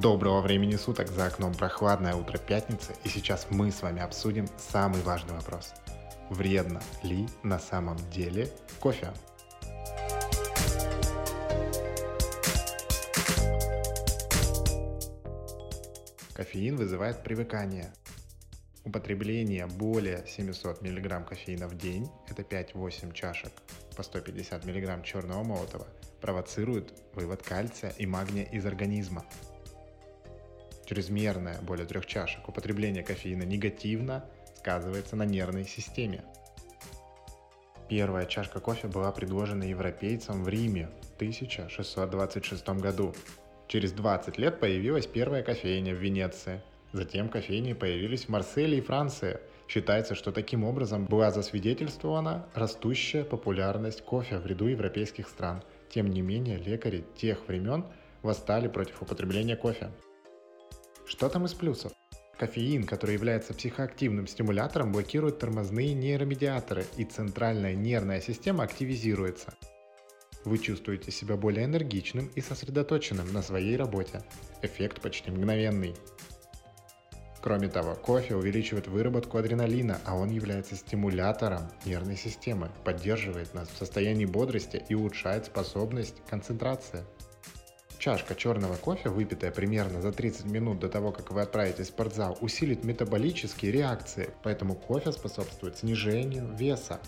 Доброго 0.00 0.40
времени 0.42 0.76
суток, 0.76 1.08
за 1.08 1.26
окном 1.26 1.52
прохладное 1.52 2.14
утро 2.14 2.38
пятницы, 2.38 2.94
и 3.02 3.08
сейчас 3.08 3.48
мы 3.50 3.72
с 3.72 3.82
вами 3.82 4.00
обсудим 4.00 4.46
самый 4.56 5.02
важный 5.02 5.34
вопрос. 5.34 5.72
Вредно 6.30 6.80
ли 7.02 7.26
на 7.42 7.58
самом 7.58 7.96
деле 8.08 8.48
кофе? 8.78 9.12
Кофеин 16.32 16.76
вызывает 16.76 17.24
привыкание. 17.24 17.92
Употребление 18.84 19.66
более 19.66 20.24
700 20.28 20.80
мг 20.80 21.28
кофеина 21.28 21.66
в 21.66 21.76
день, 21.76 22.08
это 22.28 22.42
5-8 22.42 23.12
чашек 23.14 23.50
по 23.96 24.04
150 24.04 24.64
мг 24.64 25.04
черного 25.04 25.42
молотого, 25.42 25.88
провоцирует 26.20 26.92
вывод 27.14 27.42
кальция 27.42 27.90
и 27.98 28.06
магния 28.06 28.44
из 28.44 28.64
организма. 28.64 29.24
Чрезмерное, 30.88 31.60
более 31.60 31.84
трех 31.84 32.06
чашек, 32.06 32.48
употребление 32.48 33.02
кофеина 33.02 33.42
негативно 33.42 34.24
сказывается 34.56 35.16
на 35.16 35.24
нервной 35.24 35.64
системе. 35.64 36.24
Первая 37.90 38.24
чашка 38.24 38.58
кофе 38.58 38.88
была 38.88 39.12
предложена 39.12 39.64
европейцам 39.64 40.42
в 40.42 40.48
Риме 40.48 40.88
в 41.02 41.16
1626 41.16 42.66
году. 42.80 43.14
Через 43.66 43.92
20 43.92 44.38
лет 44.38 44.60
появилась 44.60 45.06
первая 45.06 45.42
кофейня 45.42 45.94
в 45.94 45.98
Венеции. 45.98 46.62
Затем 46.92 47.28
кофейни 47.28 47.74
появились 47.74 48.24
в 48.24 48.28
Марселе 48.30 48.78
и 48.78 48.80
Франции. 48.80 49.40
Считается, 49.68 50.14
что 50.14 50.32
таким 50.32 50.64
образом 50.64 51.04
была 51.04 51.30
засвидетельствована 51.30 52.48
растущая 52.54 53.24
популярность 53.24 54.00
кофе 54.00 54.38
в 54.38 54.46
ряду 54.46 54.68
европейских 54.68 55.28
стран. 55.28 55.62
Тем 55.90 56.08
не 56.08 56.22
менее, 56.22 56.56
лекари 56.56 57.04
тех 57.14 57.46
времен 57.46 57.84
восстали 58.22 58.68
против 58.68 59.02
употребления 59.02 59.54
кофе. 59.54 59.90
Что 61.08 61.30
там 61.30 61.46
из 61.46 61.54
плюсов? 61.54 61.92
Кофеин, 62.38 62.84
который 62.84 63.14
является 63.14 63.54
психоактивным 63.54 64.26
стимулятором, 64.26 64.92
блокирует 64.92 65.38
тормозные 65.38 65.94
нейромедиаторы, 65.94 66.84
и 66.98 67.04
центральная 67.04 67.74
нервная 67.74 68.20
система 68.20 68.64
активизируется. 68.64 69.54
Вы 70.44 70.58
чувствуете 70.58 71.10
себя 71.10 71.36
более 71.36 71.64
энергичным 71.64 72.30
и 72.34 72.42
сосредоточенным 72.42 73.32
на 73.32 73.40
своей 73.40 73.78
работе. 73.78 74.22
Эффект 74.60 75.00
почти 75.00 75.30
мгновенный. 75.30 75.96
Кроме 77.40 77.68
того, 77.68 77.94
кофе 77.94 78.36
увеличивает 78.36 78.86
выработку 78.86 79.38
адреналина, 79.38 80.00
а 80.04 80.14
он 80.14 80.28
является 80.28 80.76
стимулятором 80.76 81.70
нервной 81.86 82.18
системы, 82.18 82.70
поддерживает 82.84 83.54
нас 83.54 83.70
в 83.70 83.78
состоянии 83.78 84.26
бодрости 84.26 84.84
и 84.90 84.94
улучшает 84.94 85.46
способность 85.46 86.16
концентрации. 86.28 87.02
Чашка 87.98 88.36
черного 88.36 88.76
кофе, 88.76 89.08
выпитая 89.08 89.50
примерно 89.50 90.00
за 90.00 90.12
30 90.12 90.46
минут 90.46 90.78
до 90.78 90.88
того, 90.88 91.10
как 91.10 91.32
вы 91.32 91.40
отправитесь 91.40 91.86
в 91.86 91.88
спортзал, 91.88 92.38
усилит 92.40 92.84
метаболические 92.84 93.72
реакции, 93.72 94.30
поэтому 94.44 94.76
кофе 94.76 95.10
способствует 95.10 95.78
снижению 95.78 96.54
веса. 96.54 97.00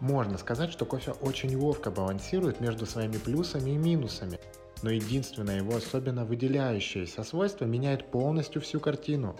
Можно 0.00 0.38
сказать, 0.38 0.72
что 0.72 0.86
кофе 0.86 1.12
очень 1.12 1.54
ловко 1.54 1.90
балансирует 1.90 2.60
между 2.60 2.86
своими 2.86 3.18
плюсами 3.18 3.70
и 3.72 3.76
минусами, 3.76 4.40
но 4.82 4.90
единственное 4.90 5.58
его 5.58 5.76
особенно 5.76 6.24
выделяющееся 6.24 7.22
свойство 7.22 7.66
меняет 7.66 8.10
полностью 8.10 8.62
всю 8.62 8.80
картину. 8.80 9.38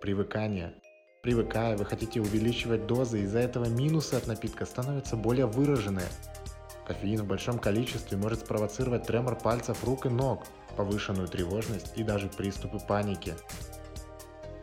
Привыкание. 0.00 0.74
Привыкая, 1.22 1.76
вы 1.76 1.86
хотите 1.86 2.20
увеличивать 2.20 2.86
дозы, 2.86 3.22
из-за 3.22 3.40
этого 3.40 3.64
минусы 3.64 4.14
от 4.14 4.28
напитка 4.28 4.64
становятся 4.64 5.16
более 5.16 5.46
выраженные– 5.46 6.08
Кофеин 6.86 7.22
в 7.22 7.26
большом 7.26 7.58
количестве 7.58 8.16
может 8.16 8.40
спровоцировать 8.40 9.06
тремор 9.06 9.36
пальцев 9.36 9.82
рук 9.84 10.06
и 10.06 10.08
ног, 10.08 10.44
повышенную 10.76 11.28
тревожность 11.28 11.92
и 11.96 12.02
даже 12.02 12.28
приступы 12.28 12.78
паники. 12.78 13.34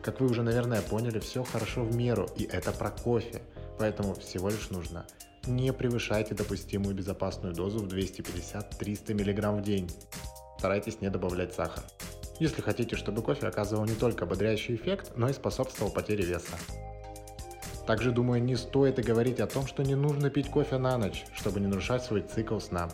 Как 0.02 0.20
вы 0.20 0.28
уже, 0.28 0.42
наверное, 0.42 0.82
поняли, 0.82 1.18
все 1.18 1.44
хорошо 1.44 1.82
в 1.82 1.94
меру, 1.94 2.28
и 2.36 2.44
это 2.44 2.72
про 2.72 2.90
кофе, 2.90 3.42
поэтому 3.78 4.14
всего 4.14 4.48
лишь 4.48 4.70
нужно 4.70 5.06
не 5.46 5.72
превышайте 5.72 6.34
допустимую 6.34 6.94
безопасную 6.94 7.54
дозу 7.54 7.80
в 7.80 7.88
250-300 7.88 9.14
мг 9.14 9.60
в 9.60 9.62
день. 9.62 9.90
Старайтесь 10.58 11.00
не 11.00 11.10
добавлять 11.10 11.54
сахар. 11.54 11.82
Если 12.38 12.62
хотите, 12.62 12.96
чтобы 12.96 13.22
кофе 13.22 13.46
оказывал 13.46 13.84
не 13.84 13.94
только 13.94 14.26
бодрящий 14.26 14.76
эффект, 14.76 15.12
но 15.16 15.28
и 15.28 15.32
способствовал 15.32 15.92
потере 15.92 16.24
веса. 16.24 16.56
Также, 17.86 18.12
думаю, 18.12 18.42
не 18.42 18.56
стоит 18.56 18.98
и 18.98 19.02
говорить 19.02 19.40
о 19.40 19.46
том, 19.46 19.66
что 19.66 19.82
не 19.82 19.94
нужно 19.94 20.30
пить 20.30 20.50
кофе 20.50 20.78
на 20.78 20.98
ночь, 20.98 21.24
чтобы 21.34 21.60
не 21.60 21.66
нарушать 21.66 22.04
свой 22.04 22.22
цикл 22.22 22.58
сна. 22.58 22.88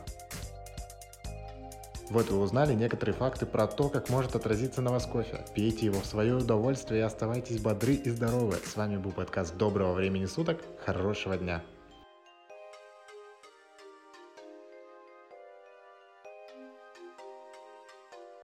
Вот 2.10 2.30
вы 2.30 2.40
узнали 2.40 2.72
некоторые 2.72 3.14
факты 3.14 3.44
про 3.44 3.66
то, 3.66 3.90
как 3.90 4.08
может 4.08 4.34
отразиться 4.34 4.80
на 4.80 4.90
вас 4.90 5.04
кофе. 5.04 5.44
Пейте 5.54 5.86
его 5.86 6.00
в 6.00 6.06
свое 6.06 6.36
удовольствие 6.36 7.00
и 7.00 7.04
оставайтесь 7.04 7.60
бодры 7.60 7.94
и 7.94 8.08
здоровы. 8.08 8.56
С 8.64 8.76
вами 8.76 8.96
был 8.96 9.12
подкаст 9.12 9.56
Доброго 9.58 9.92
времени 9.92 10.24
суток. 10.24 10.58
Хорошего 10.86 11.36
дня. 11.36 11.62